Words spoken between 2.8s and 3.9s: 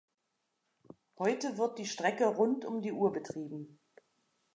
die Uhr betrieben.